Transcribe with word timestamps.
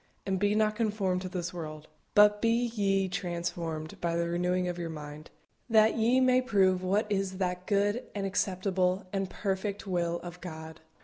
And 0.25 0.39
be 0.39 0.55
not 0.55 0.75
conformed 0.75 1.21
to 1.21 1.29
this 1.29 1.53
world: 1.53 1.87
but 2.15 2.41
be 2.41 2.71
ye 2.73 3.07
transformed 3.07 4.01
by 4.01 4.15
the 4.15 4.27
renewing 4.27 4.67
of 4.67 4.79
your 4.79 4.89
mind, 4.89 5.29
that 5.69 5.95
ye 5.95 6.19
may 6.19 6.41
prove 6.41 6.81
what 6.81 7.05
is 7.11 7.37
that 7.37 7.67
good, 7.67 8.05
and 8.15 8.25
acceptable, 8.25 9.05
and 9.13 9.29
perfect 9.29 9.85
will 9.85 10.19
of 10.21 10.41
God. 10.41 10.79